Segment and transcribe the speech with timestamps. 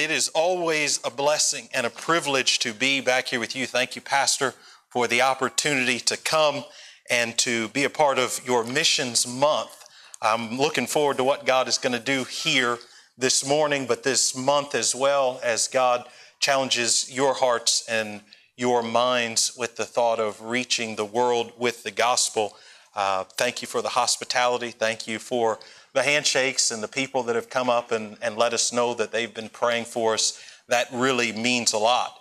[0.00, 3.66] It is always a blessing and a privilege to be back here with you.
[3.66, 4.54] Thank you, Pastor,
[4.90, 6.64] for the opportunity to come
[7.08, 9.84] and to be a part of your missions month.
[10.20, 12.78] I'm looking forward to what God is going to do here
[13.16, 16.04] this morning, but this month as well, as God
[16.40, 18.20] challenges your hearts and
[18.56, 22.56] your minds with the thought of reaching the world with the gospel.
[22.94, 24.70] Uh, thank you for the hospitality.
[24.70, 25.58] Thank you for
[25.96, 29.10] the handshakes and the people that have come up and, and let us know that
[29.12, 30.38] they've been praying for us.
[30.68, 32.18] That really means a lot.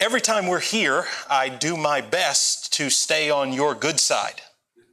[0.00, 4.40] Every time we're here, I do my best to stay on your good side,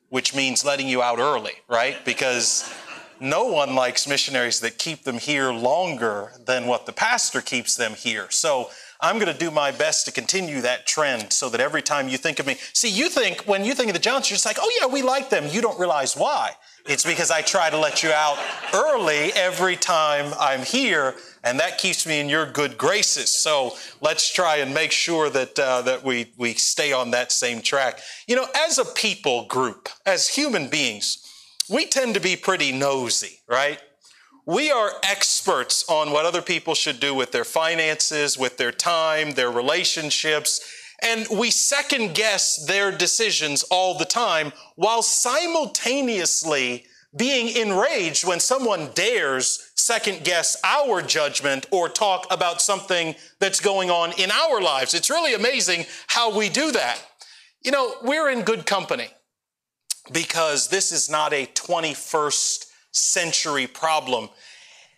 [0.10, 1.96] which means letting you out early, right?
[2.04, 2.70] Because
[3.22, 7.94] no one likes missionaries that keep them here longer than what the pastor keeps them
[7.94, 8.28] here.
[8.32, 12.10] So I'm going to do my best to continue that trend so that every time
[12.10, 14.46] you think of me, see, you think, when you think of the Johnsons, you're just
[14.46, 15.46] like, oh yeah, we like them.
[15.50, 16.52] You don't realize why.
[16.86, 18.38] It's because I try to let you out
[18.74, 23.30] early every time I'm here, and that keeps me in your good graces.
[23.30, 27.62] So let's try and make sure that uh, that we we stay on that same
[27.62, 28.00] track.
[28.28, 31.26] You know, as a people group, as human beings,
[31.70, 33.80] we tend to be pretty nosy, right?
[34.46, 39.32] We are experts on what other people should do with their finances, with their time,
[39.32, 40.60] their relationships
[41.04, 48.90] and we second guess their decisions all the time while simultaneously being enraged when someone
[48.96, 54.94] dares second guess our judgment or talk about something that's going on in our lives.
[54.94, 57.00] It's really amazing how we do that.
[57.64, 59.10] You know, we're in good company
[60.12, 64.30] because this is not a 21st century problem.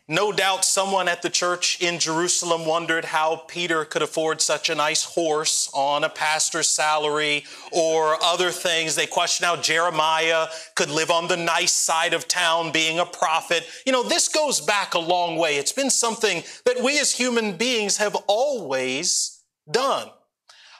[0.07, 4.75] No doubt someone at the church in Jerusalem wondered how Peter could afford such a
[4.75, 8.93] nice horse on a pastor's salary or other things.
[8.93, 10.45] They questioned how Jeremiah
[10.75, 13.67] could live on the nice side of town being a prophet.
[13.87, 15.55] You know, this goes back a long way.
[15.55, 20.09] It's been something that we as human beings have always done.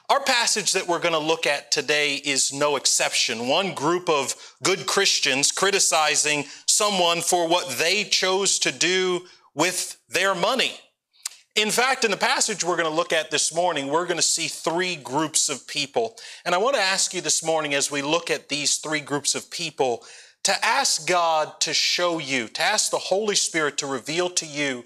[0.08, 3.48] Our passage that we're going to look at today is no exception.
[3.48, 6.44] One group of good Christians criticizing
[6.76, 9.22] someone for what they chose to do
[9.54, 10.72] with their money.
[11.54, 14.22] In fact, in the passage we're going to look at this morning, we're going to
[14.22, 16.16] see three groups of people.
[16.44, 19.34] And I want to ask you this morning, as we look at these three groups
[19.34, 20.04] of people,
[20.44, 24.84] to ask God to show you, to ask the Holy Spirit to reveal to you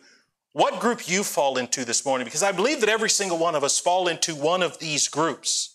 [0.53, 3.65] what group you fall into this morning, because I believe that every single one of
[3.65, 5.75] us fall into one of these groups.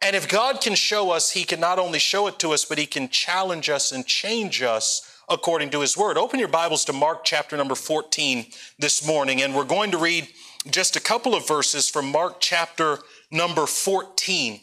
[0.00, 2.78] And if God can show us, He can not only show it to us, but
[2.78, 6.16] He can challenge us and change us according to His Word.
[6.16, 8.46] Open your Bibles to Mark chapter number 14
[8.78, 10.28] this morning, and we're going to read
[10.70, 12.98] just a couple of verses from Mark chapter
[13.30, 14.60] number 14.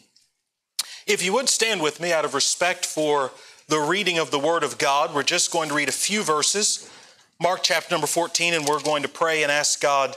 [1.06, 3.30] If you would stand with me out of respect for
[3.68, 6.90] the reading of the Word of God, we're just going to read a few verses
[7.38, 10.16] Mark chapter number 14, and we're going to pray and ask God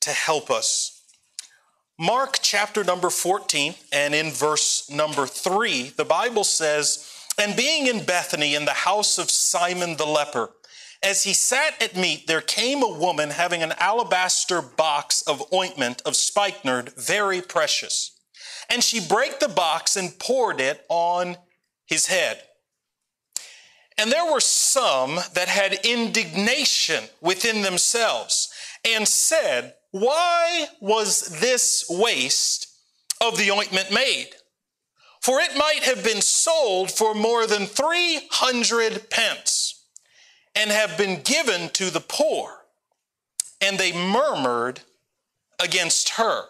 [0.00, 1.00] to help us.
[1.96, 8.04] Mark chapter number 14, and in verse number 3, the Bible says, And being in
[8.04, 10.50] Bethany in the house of Simon the leper,
[11.02, 16.02] as he sat at meat, there came a woman having an alabaster box of ointment
[16.06, 18.18] of spikenard, very precious.
[18.70, 21.36] And she brake the box and poured it on
[21.86, 22.42] his head.
[23.98, 28.50] And there were some that had indignation within themselves
[28.84, 32.68] and said, Why was this waste
[33.20, 34.30] of the ointment made?
[35.26, 39.82] For it might have been sold for more than 300 pence
[40.54, 42.60] and have been given to the poor.
[43.60, 44.82] And they murmured
[45.58, 46.44] against her.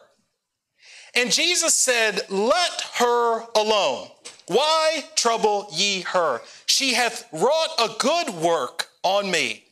[1.14, 4.08] And Jesus said, Let her alone.
[4.46, 6.42] Why trouble ye her?
[6.66, 9.64] She hath wrought a good work on me.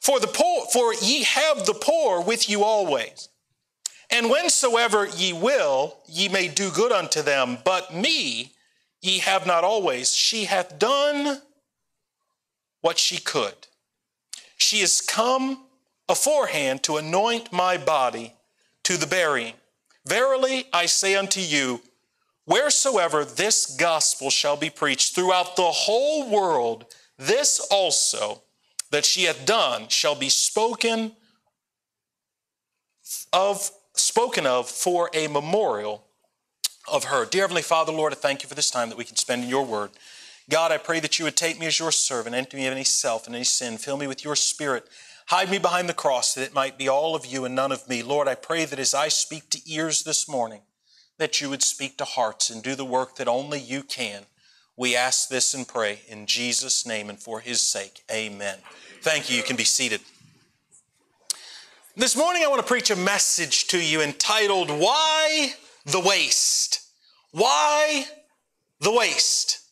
[0.00, 3.28] For the poor, for ye have the poor with you always.
[4.10, 8.52] And whensoever ye will, ye may do good unto them, but me
[9.00, 10.14] ye have not always.
[10.14, 11.42] She hath done
[12.80, 13.66] what she could.
[14.56, 15.66] She is come
[16.08, 18.34] aforehand to anoint my body
[18.84, 19.54] to the burying.
[20.06, 21.80] Verily I say unto you,
[22.46, 26.86] Wheresoever this gospel shall be preached throughout the whole world,
[27.18, 28.42] this also
[28.90, 31.12] that she hath done shall be spoken
[33.32, 36.04] of spoken of for a memorial
[36.90, 37.24] of her.
[37.24, 39.48] Dear Heavenly Father, Lord, I thank you for this time that we can spend in
[39.48, 39.90] your word.
[40.48, 42.84] God, I pray that you would take me as your servant, empty me of any
[42.84, 44.88] self and any sin, fill me with your spirit.
[45.28, 47.88] Hide me behind the cross that it might be all of you and none of
[47.88, 48.02] me.
[48.02, 50.60] Lord, I pray that as I speak to ears this morning,
[51.18, 54.26] that you would speak to hearts and do the work that only you can.
[54.76, 58.02] We ask this and pray in Jesus' name and for his sake.
[58.12, 58.58] Amen.
[59.00, 59.36] Thank you.
[59.36, 60.00] You can be seated.
[61.98, 65.54] This morning, I want to preach a message to you entitled, Why
[65.86, 66.80] the Waste?
[67.30, 68.04] Why
[68.80, 69.65] the Waste?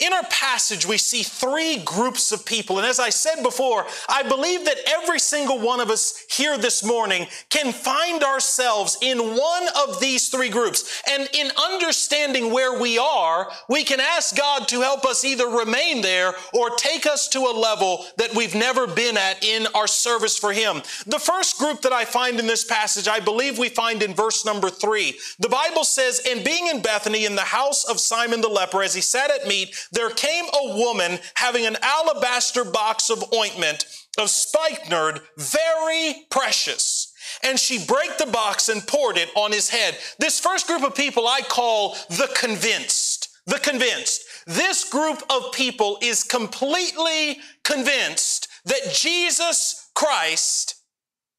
[0.00, 2.78] In our passage, we see three groups of people.
[2.78, 6.82] And as I said before, I believe that every single one of us here this
[6.82, 11.02] morning can find ourselves in one of these three groups.
[11.10, 16.00] And in understanding where we are, we can ask God to help us either remain
[16.00, 20.38] there or take us to a level that we've never been at in our service
[20.38, 20.80] for Him.
[21.06, 24.46] The first group that I find in this passage, I believe we find in verse
[24.46, 25.18] number three.
[25.40, 28.94] The Bible says, And being in Bethany in the house of Simon the leper, as
[28.94, 33.84] he sat at meat, there came a woman having an alabaster box of ointment
[34.18, 37.12] of spikenard, very precious.
[37.42, 39.96] And she brake the box and poured it on his head.
[40.18, 43.28] This first group of people I call the convinced.
[43.46, 44.22] The convinced.
[44.46, 50.76] This group of people is completely convinced that Jesus Christ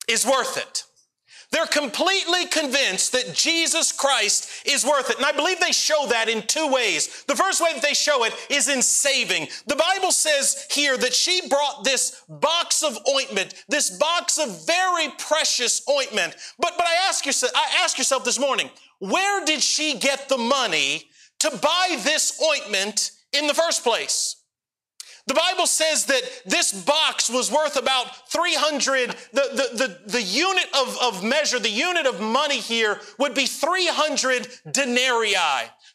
[0.07, 0.83] is worth it.
[1.51, 5.17] They're completely convinced that Jesus Christ is worth it.
[5.17, 7.25] And I believe they show that in two ways.
[7.27, 9.49] The first way that they show it is in saving.
[9.67, 15.09] The Bible says here that she brought this box of ointment, this box of very
[15.17, 16.35] precious ointment.
[16.57, 18.69] But, but I ask yourself, I ask yourself this morning,
[18.99, 21.09] where did she get the money
[21.39, 24.37] to buy this ointment in the first place?
[25.27, 30.65] The Bible says that this box was worth about 300, the, the, the, the unit
[30.75, 35.35] of, of measure, the unit of money here would be 300 denarii.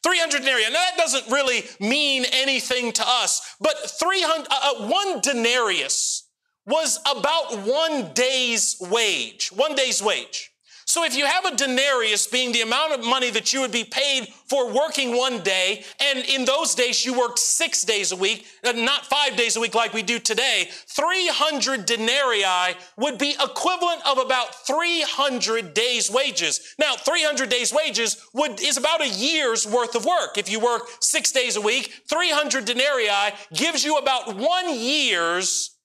[0.02, 0.64] 300 denarii.
[0.64, 6.28] Now that doesn't really mean anything to us, but 300, uh, uh, one denarius
[6.67, 10.52] was about one day's wage, one day's wage.
[10.88, 13.83] So if you have a denarius being the amount of money that you would be
[13.83, 18.47] paid for working one day, and in those days you worked six days a week,
[18.62, 24.00] uh, not five days a week like we do today, 300 denarii would be equivalent
[24.06, 26.77] of about 300 days wages.
[26.79, 30.38] Now, 300 days wages would, is about a year's worth of work.
[30.38, 35.77] If you work six days a week, 300 denarii gives you about one year's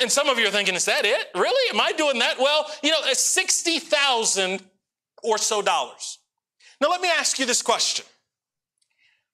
[0.00, 1.26] And some of you are thinking, is that it?
[1.34, 1.74] Really?
[1.74, 2.38] Am I doing that?
[2.38, 4.62] Well, you know, 60,000
[5.22, 6.20] or so dollars.
[6.80, 8.06] Now, let me ask you this question.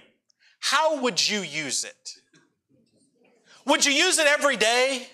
[0.61, 2.13] how would you use it?
[3.67, 5.09] Would you use it every day?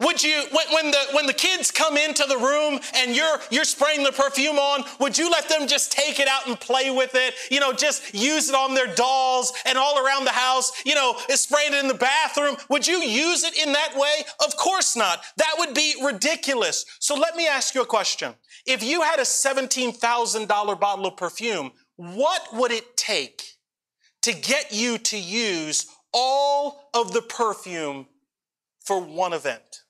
[0.00, 4.02] Would you, when, the, when the kids come into the room and you're, you're spraying
[4.02, 7.34] the perfume on, would you let them just take it out and play with it?
[7.50, 11.16] You know, just use it on their dolls and all around the house, you know,
[11.28, 12.56] spraying it in the bathroom.
[12.68, 14.24] Would you use it in that way?
[14.44, 15.22] Of course not.
[15.36, 16.84] That would be ridiculous.
[17.00, 18.34] So let me ask you a question.
[18.66, 23.42] If you had a $17,000 bottle of perfume, what would it take
[24.22, 28.06] to get you to use all of the perfume
[28.80, 29.82] for one event?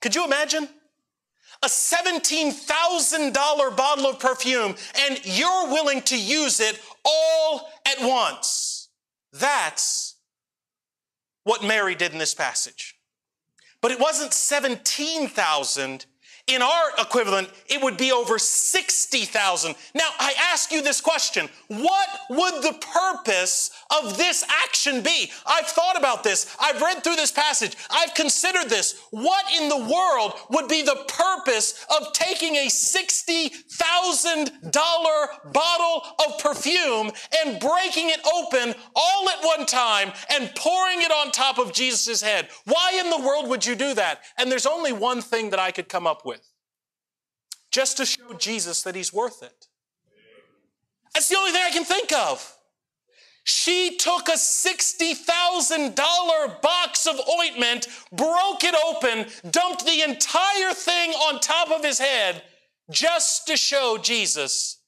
[0.00, 0.68] Could you imagine?
[1.62, 8.88] A $17,000 bottle of perfume and you're willing to use it all at once.
[9.32, 10.16] That's
[11.44, 12.94] what Mary did in this passage.
[13.80, 16.06] But it wasn't 17,000
[16.46, 19.74] in our equivalent, it would be over 60,000.
[19.94, 21.48] Now, I ask you this question.
[21.66, 25.32] What would the purpose of this action be?
[25.44, 26.56] I've thought about this.
[26.60, 27.76] I've read through this passage.
[27.90, 29.02] I've considered this.
[29.10, 37.10] What in the world would be the purpose of taking a $60,000 bottle of perfume
[37.44, 42.22] and breaking it open all at one time and pouring it on top of Jesus'
[42.22, 42.50] head?
[42.66, 44.20] Why in the world would you do that?
[44.38, 46.35] And there's only one thing that I could come up with
[47.76, 49.66] just to show Jesus that he's worth it.
[51.12, 52.56] That's the only thing I can think of.
[53.44, 61.38] She took a $60,000 box of ointment, broke it open, dumped the entire thing on
[61.38, 62.42] top of his head
[62.90, 64.78] just to show Jesus,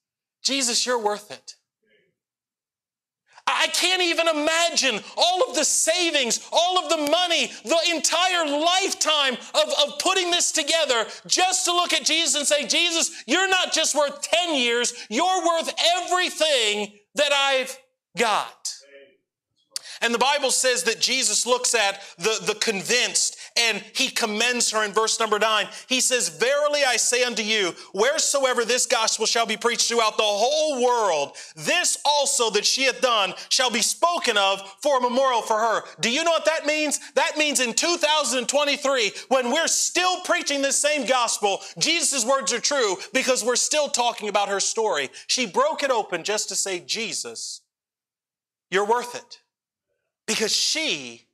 [0.43, 1.57] Jesus, you're worth it.
[3.49, 9.35] I can't even imagine all of the savings, all of the money, the entire lifetime
[9.55, 13.73] of, of putting this together just to look at Jesus and say, Jesus, you're not
[13.73, 17.77] just worth 10 years, you're worth everything that I've
[18.17, 18.75] got.
[20.01, 24.85] And the Bible says that Jesus looks at the, the convinced and he commends her
[24.85, 25.67] in verse number nine.
[25.89, 30.23] He says, Verily I say unto you, wheresoever this gospel shall be preached throughout the
[30.23, 35.43] whole world, this also that she hath done shall be spoken of for a memorial
[35.43, 35.83] for her.
[36.01, 37.01] Do you know what that means?
[37.15, 42.97] That means in 2023, when we're still preaching this same gospel, Jesus' words are true
[43.13, 45.11] because we're still talking about her story.
[45.27, 47.63] She broke it open just to say, Jesus,
[48.71, 49.41] you're worth it.
[50.27, 51.28] Because she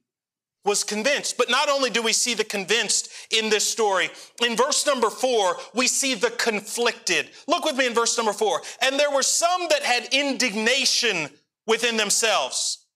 [0.65, 1.37] was convinced.
[1.37, 4.11] But not only do we see the convinced in this story,
[4.43, 7.31] in verse number four, we see the conflicted.
[7.47, 8.63] Look with me in verse number four.
[8.81, 11.29] And there were some that had indignation
[11.67, 12.87] within themselves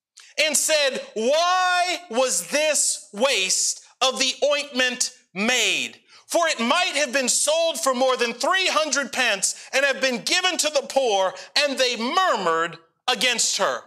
[0.44, 5.96] and said, Why was this waste of the ointment made?
[6.26, 10.58] For it might have been sold for more than 300 pence and have been given
[10.58, 12.76] to the poor, and they murmured
[13.10, 13.80] against her.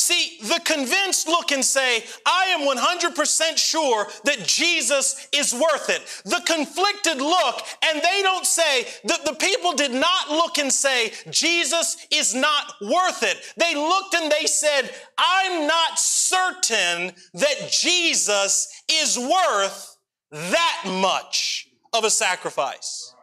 [0.00, 6.00] See, the convinced look and say, I am 100% sure that Jesus is worth it.
[6.24, 11.12] The conflicted look, and they don't say, that the people did not look and say,
[11.28, 13.36] Jesus is not worth it.
[13.58, 19.98] They looked and they said, I'm not certain that Jesus is worth
[20.32, 23.14] that much of a sacrifice.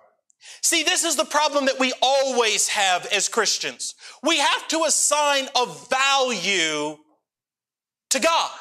[0.62, 3.96] See, this is the problem that we always have as Christians.
[4.24, 6.98] We have to assign a value
[8.10, 8.60] to God.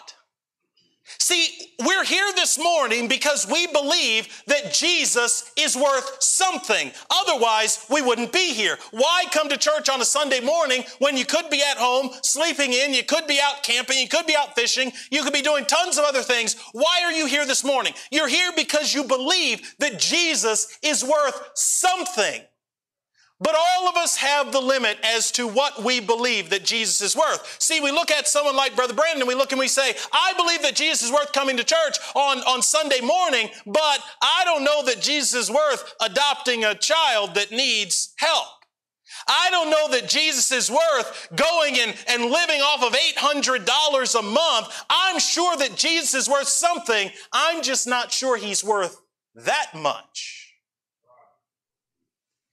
[1.18, 6.90] See, we're here this morning because we believe that Jesus is worth something.
[7.10, 8.78] Otherwise, we wouldn't be here.
[8.90, 12.72] Why come to church on a Sunday morning when you could be at home sleeping
[12.72, 15.64] in, you could be out camping, you could be out fishing, you could be doing
[15.64, 16.56] tons of other things?
[16.72, 17.94] Why are you here this morning?
[18.10, 22.42] You're here because you believe that Jesus is worth something.
[23.38, 27.14] But all of us have the limit as to what we believe that Jesus is
[27.14, 27.56] worth.
[27.60, 30.32] See, we look at someone like Brother Brandon and we look and we say, I
[30.38, 34.64] believe that Jesus is worth coming to church on, on Sunday morning, but I don't
[34.64, 38.46] know that Jesus is worth adopting a child that needs help.
[39.28, 44.22] I don't know that Jesus is worth going and, and living off of $800 a
[44.22, 44.84] month.
[44.88, 47.10] I'm sure that Jesus is worth something.
[47.32, 49.00] I'm just not sure he's worth
[49.34, 50.45] that much.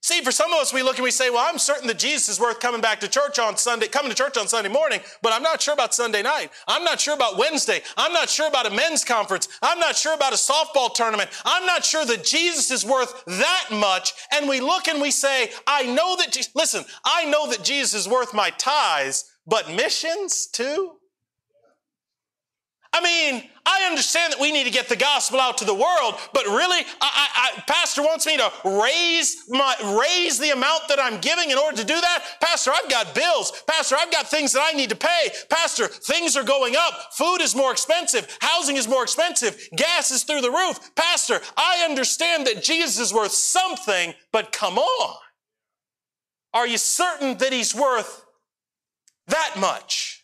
[0.03, 2.27] See, for some of us, we look and we say, well, I'm certain that Jesus
[2.27, 5.31] is worth coming back to church on Sunday, coming to church on Sunday morning, but
[5.31, 6.51] I'm not sure about Sunday night.
[6.67, 7.81] I'm not sure about Wednesday.
[7.95, 9.47] I'm not sure about a men's conference.
[9.61, 11.29] I'm not sure about a softball tournament.
[11.45, 14.11] I'm not sure that Jesus is worth that much.
[14.33, 18.11] And we look and we say, I know that, listen, I know that Jesus is
[18.11, 20.97] worth my tithes, but missions too?
[22.93, 26.15] I mean, I understand that we need to get the gospel out to the world,
[26.33, 30.99] but really, I, I, I, Pastor wants me to raise my raise the amount that
[30.99, 32.37] I'm giving in order to do that.
[32.41, 33.63] Pastor, I've got bills.
[33.67, 35.29] Pastor, I've got things that I need to pay.
[35.49, 37.13] Pastor, things are going up.
[37.13, 38.37] Food is more expensive.
[38.41, 39.57] Housing is more expensive.
[39.75, 40.93] Gas is through the roof.
[40.95, 45.15] Pastor, I understand that Jesus is worth something, but come on.
[46.53, 48.25] Are you certain that he's worth
[49.27, 50.22] that much?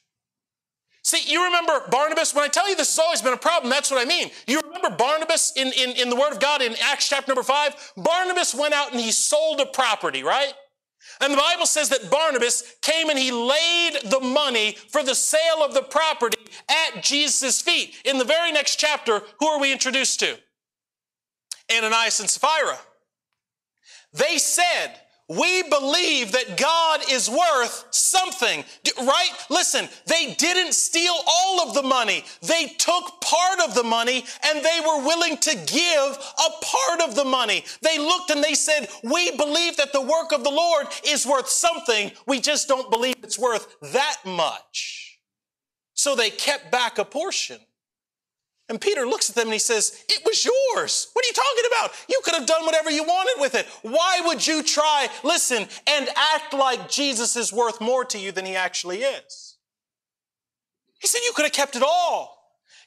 [1.10, 2.36] See, you remember Barnabas?
[2.36, 4.30] When I tell you this has always been a problem, that's what I mean.
[4.46, 7.74] You remember Barnabas in, in, in the Word of God in Acts chapter number five?
[7.98, 10.54] Barnabas went out and he sold a property, right?
[11.20, 15.64] And the Bible says that Barnabas came and he laid the money for the sale
[15.64, 16.38] of the property
[16.70, 17.96] at Jesus' feet.
[18.06, 20.38] In the very next chapter, who are we introduced to?
[21.76, 22.78] Ananias and Sapphira.
[24.14, 24.94] They said,
[25.30, 28.64] we believe that God is worth something,
[28.98, 29.30] right?
[29.52, 32.26] Listen, they didn't steal all of the money.
[32.42, 37.16] They took part of the money and they were willing to give a part of
[37.16, 37.64] the money.
[37.82, 41.48] They looked and they said, We believe that the work of the Lord is worth
[41.48, 42.12] something.
[42.26, 45.20] We just don't believe it's worth that much.
[45.94, 47.60] So they kept back a portion.
[48.70, 51.10] And Peter looks at them and he says, It was yours.
[51.14, 51.92] What are you talking about?
[52.08, 53.66] You could have done whatever you wanted with it.
[53.82, 58.46] Why would you try, listen, and act like Jesus is worth more to you than
[58.46, 59.58] he actually is?
[61.00, 62.39] He said, You could have kept it all.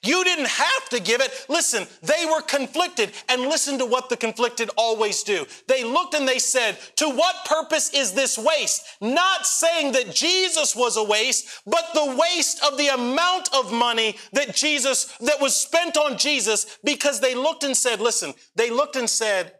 [0.04, 1.46] You didn't have to give it.
[1.48, 5.46] Listen, they were conflicted and listen to what the conflicted always do.
[5.68, 8.82] They looked and they said, to what purpose is this waste?
[9.00, 14.16] Not saying that Jesus was a waste, but the waste of the amount of money
[14.32, 18.96] that Jesus, that was spent on Jesus because they looked and said, listen, they looked
[18.96, 19.52] and said,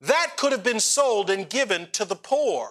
[0.00, 2.70] that could have been sold and given to the poor.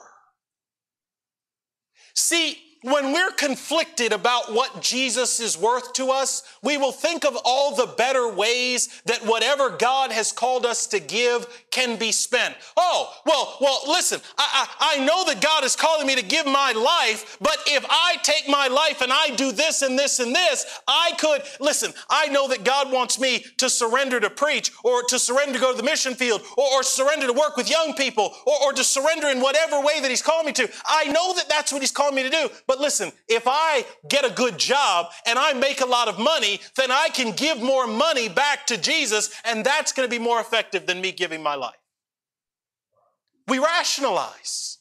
[2.14, 7.38] See, when we're conflicted about what Jesus is worth to us, we will think of
[7.46, 12.56] all the better ways that whatever God has called us to give can be spent.
[12.78, 16.46] Oh, well, well, listen, I, I, I know that God is calling me to give
[16.46, 20.36] my life, but if I take my life and I do this and this and
[20.36, 25.04] this, I could, listen, I know that God wants me to surrender to preach or
[25.04, 27.94] to surrender to go to the mission field or, or surrender to work with young
[27.94, 30.70] people or, or to surrender in whatever way that He's called me to.
[30.86, 33.86] I know that that's what He's called me to do, but but listen, if I
[34.10, 37.62] get a good job and I make a lot of money, then I can give
[37.62, 41.44] more money back to Jesus, and that's going to be more effective than me giving
[41.44, 41.76] my life.
[43.48, 44.80] We rationalize.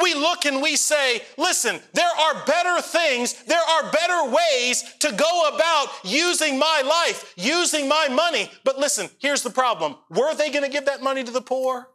[0.00, 5.12] We look and we say, listen, there are better things, there are better ways to
[5.12, 8.50] go about using my life, using my money.
[8.64, 9.96] But listen, here's the problem.
[10.08, 11.90] Were they going to give that money to the poor?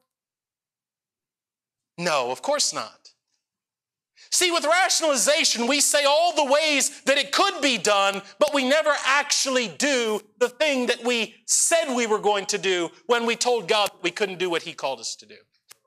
[1.97, 3.02] No, of course not.
[4.33, 8.67] See, with rationalization, we say all the ways that it could be done, but we
[8.67, 13.35] never actually do the thing that we said we were going to do when we
[13.35, 15.35] told God we couldn't do what He called us to do.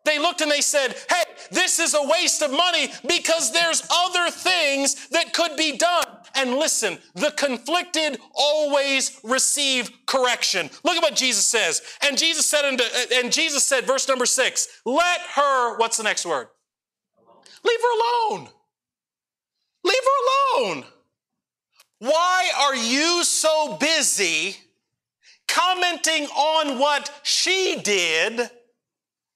[0.04, 4.30] They looked and they said, hey, this is a waste of money because there's other
[4.30, 6.06] things that could be done.
[6.36, 10.70] And listen, the conflicted always receive correction.
[10.84, 11.82] Look at what Jesus says.
[12.00, 16.24] And Jesus said, unto, and Jesus said, verse number six, let her, what's the next
[16.24, 16.46] word?
[17.64, 18.48] Leave her alone.
[19.84, 20.84] Leave her alone.
[21.98, 24.56] Why are you so busy
[25.48, 28.50] commenting on what she did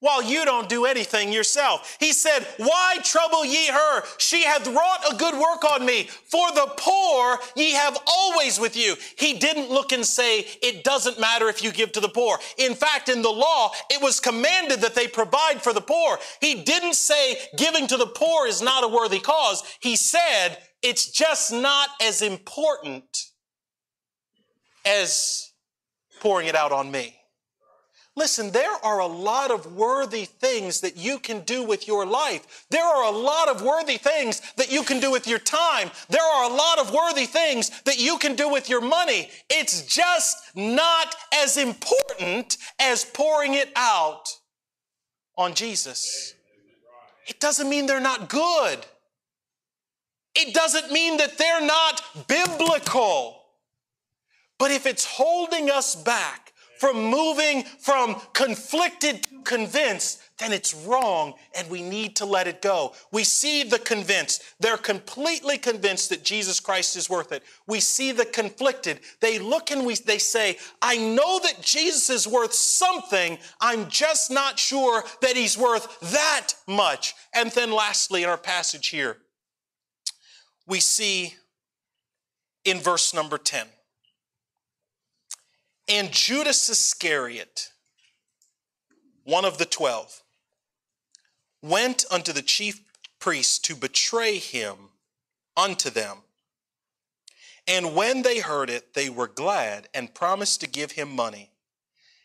[0.01, 1.95] while you don't do anything yourself.
[1.99, 4.03] He said, Why trouble ye her?
[4.17, 6.09] She hath wrought a good work on me.
[6.25, 8.95] For the poor ye have always with you.
[9.17, 12.39] He didn't look and say, It doesn't matter if you give to the poor.
[12.57, 16.17] In fact, in the law, it was commanded that they provide for the poor.
[16.41, 19.63] He didn't say giving to the poor is not a worthy cause.
[19.79, 23.05] He said, It's just not as important
[24.83, 25.51] as
[26.19, 27.20] pouring it out on me.
[28.21, 32.67] Listen, there are a lot of worthy things that you can do with your life.
[32.69, 35.89] There are a lot of worthy things that you can do with your time.
[36.07, 39.31] There are a lot of worthy things that you can do with your money.
[39.49, 44.29] It's just not as important as pouring it out
[45.35, 46.35] on Jesus.
[47.27, 48.85] It doesn't mean they're not good.
[50.35, 53.41] It doesn't mean that they're not biblical.
[54.59, 56.40] But if it's holding us back,
[56.81, 62.59] from moving from conflicted to convinced, then it's wrong and we need to let it
[62.59, 62.93] go.
[63.11, 64.43] We see the convinced.
[64.59, 67.43] They're completely convinced that Jesus Christ is worth it.
[67.67, 68.99] We see the conflicted.
[69.19, 73.37] They look and we, they say, I know that Jesus is worth something.
[73.59, 77.13] I'm just not sure that he's worth that much.
[77.35, 79.17] And then lastly, in our passage here,
[80.65, 81.35] we see
[82.65, 83.67] in verse number 10.
[85.91, 87.73] And Judas Iscariot,
[89.25, 90.23] one of the twelve,
[91.61, 92.79] went unto the chief
[93.19, 94.77] priests to betray him
[95.57, 96.19] unto them.
[97.67, 101.49] And when they heard it, they were glad and promised to give him money.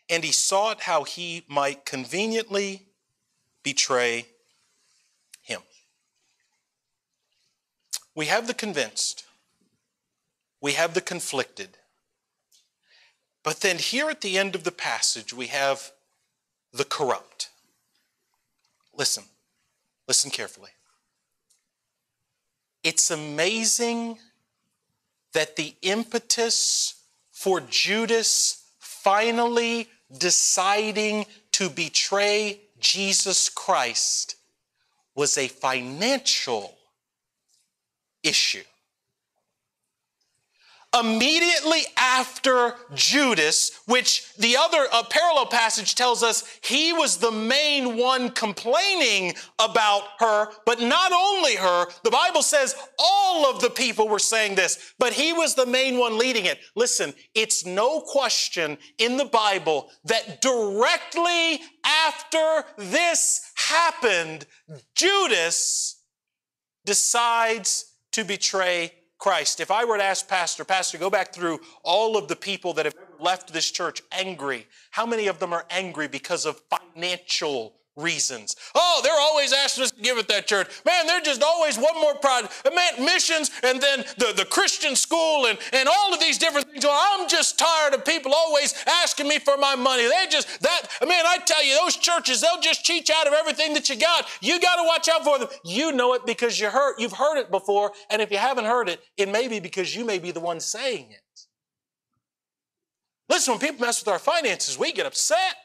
[0.09, 2.83] And he sought how he might conveniently
[3.63, 4.27] betray
[5.41, 5.61] him.
[8.15, 9.25] We have the convinced,
[10.61, 11.77] we have the conflicted.
[13.47, 15.93] But then here at the end of the passage, we have
[16.73, 17.47] the corrupt.
[18.93, 19.23] Listen,
[20.05, 20.71] listen carefully.
[22.83, 24.17] It's amazing
[25.31, 26.95] that the impetus
[27.31, 34.35] for Judas finally deciding to betray Jesus Christ
[35.15, 36.75] was a financial
[38.23, 38.65] issue
[40.99, 47.97] immediately after Judas, which the other uh, parallel passage tells us he was the main
[47.97, 54.07] one complaining about her, but not only her, the Bible says all of the people
[54.07, 56.59] were saying this, but he was the main one leading it.
[56.75, 64.45] Listen, it's no question in the Bible that directly after this happened,
[64.95, 66.01] Judas
[66.85, 69.59] decides to betray Christ.
[69.59, 72.85] If I were to ask Pastor, Pastor, go back through all of the people that
[72.85, 78.55] have left this church angry, how many of them are angry because of financial reasons.
[78.75, 80.67] Oh, they're always asking us to give at that church.
[80.85, 82.53] Man, they're just always one more project.
[82.73, 86.85] Man, missions and then the, the Christian school and, and all of these different things.
[86.85, 90.03] Well, I'm just tired of people always asking me for my money.
[90.03, 93.73] They just, that, man, I tell you, those churches, they'll just cheat out of everything
[93.73, 94.27] that you got.
[94.41, 95.47] You got to watch out for them.
[95.65, 97.91] You know it because you heard, you've heard it before.
[98.09, 100.59] And if you haven't heard it, it may be because you may be the one
[100.59, 101.21] saying it.
[103.29, 105.55] Listen, when people mess with our finances, we get upset.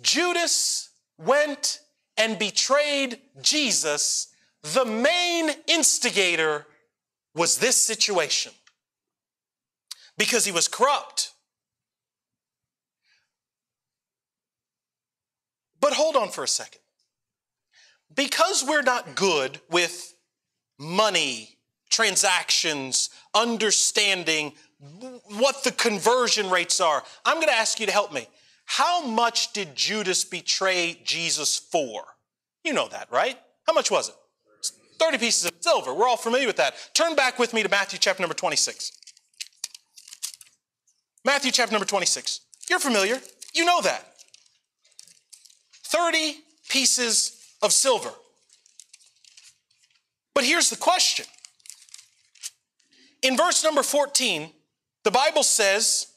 [0.00, 1.80] Judas went
[2.16, 4.28] and betrayed Jesus,
[4.62, 6.66] the main instigator
[7.34, 8.52] was this situation
[10.16, 11.32] because he was corrupt.
[15.80, 16.80] But hold on for a second.
[18.14, 20.14] Because we're not good with
[20.78, 21.58] money,
[21.90, 24.54] transactions, understanding
[25.38, 28.26] what the conversion rates are, I'm going to ask you to help me.
[28.66, 32.04] How much did Judas betray Jesus for?
[32.64, 33.38] You know that, right?
[33.66, 34.14] How much was it?
[34.98, 35.94] 30 pieces of silver.
[35.94, 36.74] We're all familiar with that.
[36.94, 38.92] Turn back with me to Matthew chapter number 26.
[41.24, 42.40] Matthew chapter number 26.
[42.68, 43.20] You're familiar.
[43.54, 44.04] You know that.
[45.84, 48.10] 30 pieces of silver.
[50.34, 51.26] But here's the question.
[53.22, 54.50] In verse number 14,
[55.04, 56.08] the Bible says,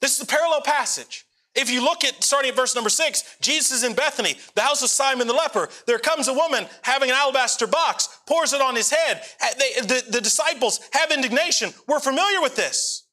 [0.00, 1.25] this is the parallel passage.
[1.56, 4.82] If you look at starting at verse number six, Jesus is in Bethany, the house
[4.82, 5.70] of Simon the leper.
[5.86, 9.22] There comes a woman having an alabaster box, pours it on his head.
[9.42, 11.72] Uh, they, the, the disciples have indignation.
[11.88, 13.04] We're familiar with this.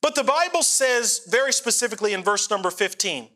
[0.00, 3.28] But the Bible says very specifically in verse number 15,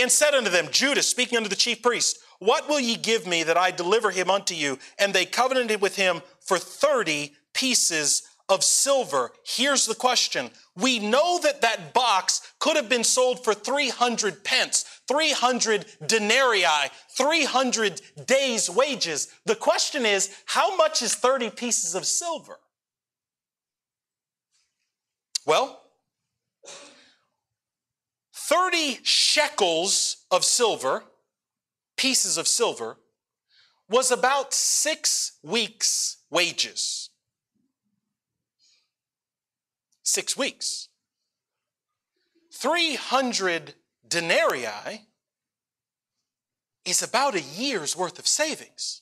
[0.00, 3.44] and said unto them, Judas, speaking unto the chief priest, What will ye give me
[3.44, 4.78] that I deliver him unto you?
[4.98, 9.32] And they covenanted with him for 30 pieces of silver.
[9.44, 10.50] Here's the question.
[10.76, 18.00] We know that that box could have been sold for 300 pence, 300 denarii, 300
[18.26, 19.28] days' wages.
[19.46, 22.58] The question is, how much is 30 pieces of silver?
[25.46, 25.82] Well,
[28.34, 31.04] 30 shekels of silver,
[31.96, 32.98] pieces of silver,
[33.88, 37.01] was about six weeks' wages
[40.12, 40.88] six weeks.
[42.52, 43.74] 300
[44.06, 45.06] denarii
[46.84, 49.00] is about a year's worth of savings.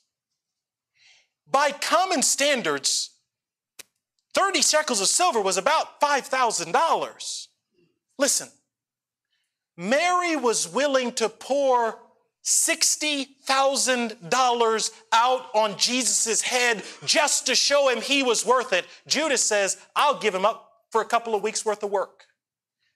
[1.51, 3.11] By common standards,
[4.35, 7.49] 30 shekels of silver was about $5,000.
[8.16, 8.49] Listen,
[9.77, 11.99] Mary was willing to pour
[12.44, 18.87] $60,000 out on Jesus' head just to show him he was worth it.
[19.09, 22.26] Judas says, I'll give him up for a couple of weeks worth of work.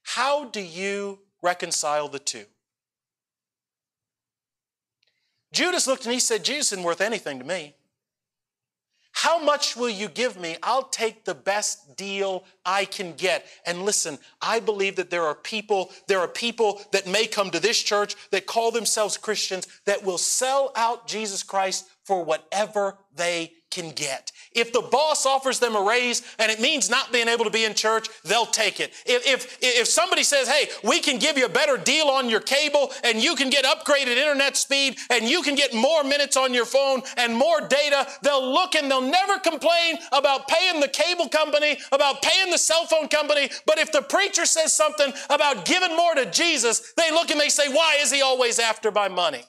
[0.03, 2.45] How do you reconcile the two?
[5.53, 7.75] Judas looked and he said, Jesus isn't worth anything to me.
[9.13, 10.57] How much will you give me?
[10.61, 13.47] I'll take the best deal I can get.
[13.65, 17.61] And listen, I believe that there are people, there are people that may come to
[17.61, 23.53] this church that call themselves Christians that will sell out Jesus Christ for whatever they
[23.71, 24.31] can get.
[24.53, 27.65] If the boss offers them a raise and it means not being able to be
[27.65, 28.93] in church, they'll take it.
[29.05, 32.41] If, if, if somebody says, hey, we can give you a better deal on your
[32.41, 36.55] cable and you can get upgraded internet speed and you can get more minutes on
[36.55, 41.29] your phone and more data, they'll look and they'll never complain about paying the cable
[41.29, 43.51] company, about paying the cell phone company.
[43.67, 47.49] But if the preacher says something about giving more to Jesus, they look and they
[47.49, 49.43] say, why is he always after my money?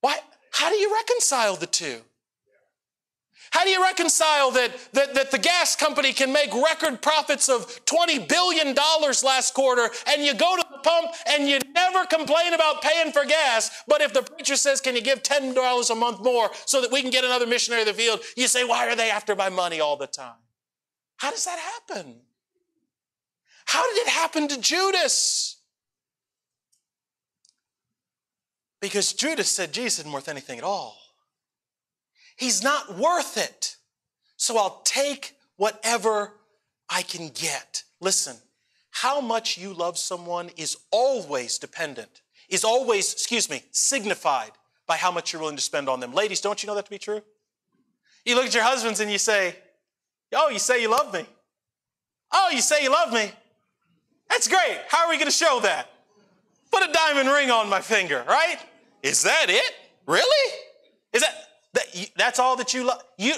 [0.00, 0.18] Why?
[0.52, 2.00] How do you reconcile the two?
[3.50, 7.84] How do you reconcile that, that, that the gas company can make record profits of
[7.84, 8.76] $20 billion
[9.24, 13.24] last quarter and you go to the pump and you never complain about paying for
[13.24, 16.92] gas, but if the preacher says, Can you give $10 a month more so that
[16.92, 19.48] we can get another missionary to the field, you say, Why are they after my
[19.48, 20.38] money all the time?
[21.16, 22.20] How does that happen?
[23.66, 25.49] How did it happen to Judas?
[28.80, 30.96] Because Judas said Jesus isn't worth anything at all.
[32.36, 33.76] He's not worth it.
[34.36, 36.32] So I'll take whatever
[36.88, 37.84] I can get.
[38.00, 38.36] Listen,
[38.90, 44.52] how much you love someone is always dependent, is always, excuse me, signified
[44.86, 46.14] by how much you're willing to spend on them.
[46.14, 47.20] Ladies, don't you know that to be true?
[48.24, 49.54] You look at your husbands and you say,
[50.32, 51.26] Oh, you say you love me.
[52.32, 53.30] Oh, you say you love me.
[54.28, 54.78] That's great.
[54.88, 55.88] How are we going to show that?
[56.70, 58.58] Put a diamond ring on my finger, right?
[59.02, 59.72] Is that it?
[60.06, 60.56] Really?
[61.12, 61.34] Is that,
[61.74, 63.02] that that's all that you love?
[63.18, 63.34] You,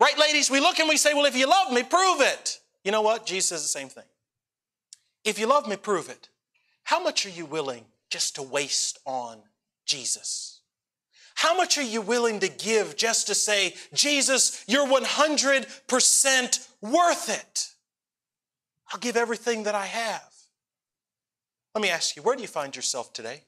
[0.00, 0.50] right, ladies?
[0.50, 2.58] We look and we say, well, if you love me, prove it.
[2.84, 3.26] You know what?
[3.26, 4.04] Jesus says the same thing.
[5.24, 6.28] If you love me, prove it.
[6.84, 9.38] How much are you willing just to waste on
[9.84, 10.60] Jesus?
[11.34, 17.68] How much are you willing to give just to say, Jesus, you're 100% worth it?
[18.92, 20.32] I'll give everything that I have.
[21.74, 23.42] Let me ask you, where do you find yourself today?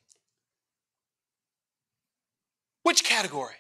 [2.83, 3.55] Which category?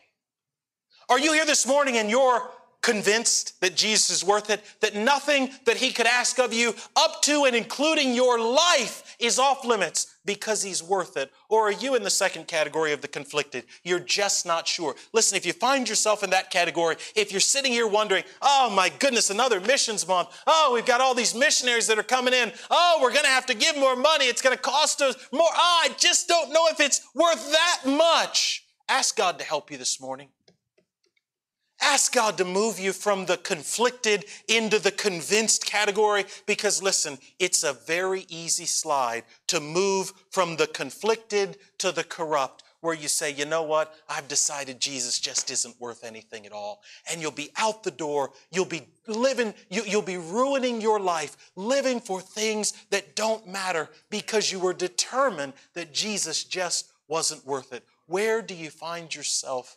[1.08, 2.50] Are you here this morning and you're
[2.82, 7.20] convinced that Jesus is worth it, that nothing that he could ask of you, up
[7.22, 11.30] to and including your life, is off limits because he's worth it?
[11.50, 13.64] Or are you in the second category of the conflicted?
[13.84, 14.94] You're just not sure.
[15.12, 18.90] Listen, if you find yourself in that category, if you're sitting here wondering, oh my
[18.98, 20.28] goodness, another missions month.
[20.46, 22.50] Oh, we've got all these missionaries that are coming in.
[22.70, 24.24] Oh, we're going to have to give more money.
[24.24, 25.50] It's going to cost us more.
[25.52, 28.64] Oh, I just don't know if it's worth that much.
[28.90, 30.30] Ask God to help you this morning.
[31.80, 37.62] Ask God to move you from the conflicted into the convinced category because listen, it's
[37.62, 43.32] a very easy slide to move from the conflicted to the corrupt where you say,
[43.32, 43.94] you know what?
[44.08, 46.82] I've decided Jesus just isn't worth anything at all.
[47.10, 48.30] And you'll be out the door.
[48.50, 53.88] You'll be living, you, will be ruining your life, living for things that don't matter
[54.10, 57.84] because you were determined that Jesus just wasn't worth it.
[58.10, 59.76] Where do you find yourself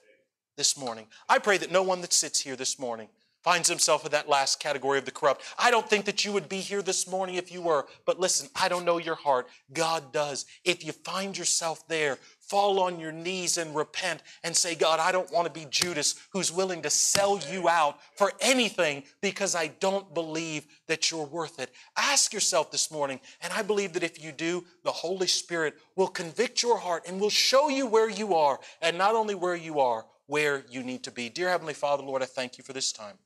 [0.55, 1.07] this morning.
[1.27, 3.09] I pray that no one that sits here this morning
[3.43, 5.41] finds himself in that last category of the corrupt.
[5.59, 8.47] I don't think that you would be here this morning if you were, but listen,
[8.55, 9.47] I don't know your heart.
[9.73, 10.45] God does.
[10.63, 12.19] If you find yourself there,
[12.53, 16.13] fall on your knees and repent and say, God, I don't want to be Judas
[16.29, 21.59] who's willing to sell you out for anything because I don't believe that you're worth
[21.59, 21.71] it.
[21.97, 26.07] Ask yourself this morning, and I believe that if you do, the Holy Spirit will
[26.07, 29.79] convict your heart and will show you where you are, and not only where you
[29.79, 31.29] are, where you need to be.
[31.29, 33.17] Dear Heavenly Father, Lord, I thank you for this time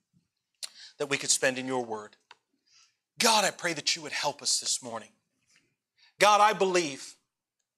[0.99, 2.15] that we could spend in your word.
[3.19, 5.09] God, I pray that you would help us this morning.
[6.17, 7.16] God, I believe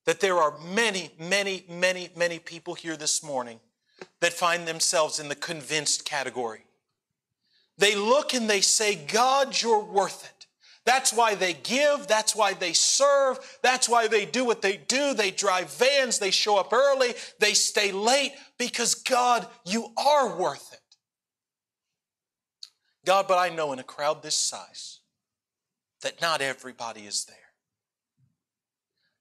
[0.09, 3.59] that there are many, many, many, many people here this morning
[4.21, 6.63] that find themselves in the convinced category.
[7.77, 10.47] They look and they say, God, you're worth it.
[10.83, 12.07] That's why they give.
[12.07, 13.37] That's why they serve.
[13.61, 15.13] That's why they do what they do.
[15.13, 16.17] They drive vans.
[16.17, 17.13] They show up early.
[17.37, 20.97] They stay late because God, you are worth it.
[23.05, 25.01] God, but I know in a crowd this size
[26.01, 27.48] that not everybody is there.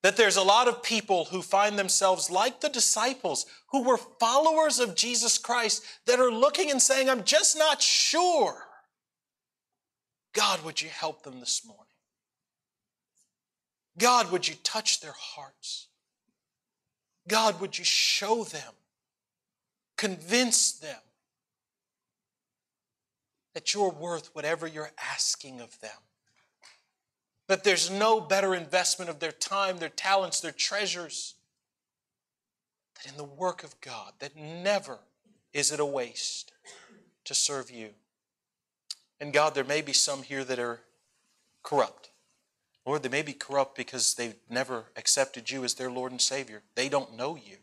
[0.02, 4.78] That there's a lot of people who find themselves like the disciples who were followers
[4.78, 8.64] of Jesus Christ that are looking and saying, I'm just not sure.
[10.34, 11.84] God, would you help them this morning?
[13.98, 15.88] God, would you touch their hearts?
[17.26, 18.72] God, would you show them,
[19.96, 21.00] convince them
[23.54, 25.90] that you're worth whatever you're asking of them?
[27.48, 31.34] That there's no better investment of their time, their talents, their treasures
[33.02, 34.98] than in the work of God, that never
[35.52, 36.52] is it a waste
[37.24, 37.90] to serve you.
[39.20, 40.80] And God, there may be some here that are
[41.62, 42.10] corrupt.
[42.86, 46.62] Lord, they may be corrupt because they've never accepted you as their Lord and Savior.
[46.74, 47.56] They don't know you.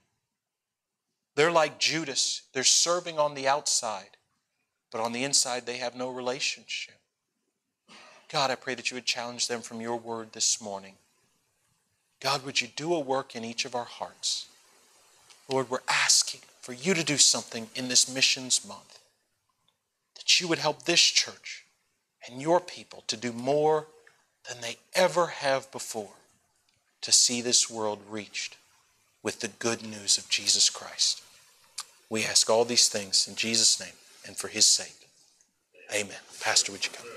[1.35, 2.43] They're like Judas.
[2.53, 4.17] They're serving on the outside,
[4.91, 6.99] but on the inside, they have no relationship.
[8.35, 10.95] God, I pray that you would challenge them from your word this morning.
[12.19, 14.47] God, would you do a work in each of our hearts?
[15.47, 18.99] Lord, we're asking for you to do something in this missions month,
[20.15, 21.63] that you would help this church
[22.27, 23.87] and your people to do more
[24.49, 26.17] than they ever have before
[27.03, 28.57] to see this world reached
[29.23, 31.23] with the good news of Jesus Christ.
[32.09, 33.95] We ask all these things in Jesus' name
[34.27, 35.07] and for his sake.
[35.95, 36.17] Amen.
[36.41, 37.07] Pastor, would you come?